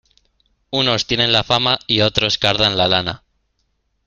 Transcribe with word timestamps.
Unos 0.71 1.05
tienen 1.05 1.31
la 1.31 1.43
fama 1.43 1.77
y 1.85 2.01
otros 2.01 2.39
cardan 2.39 2.75
la 2.75 2.87
lana. 2.87 3.23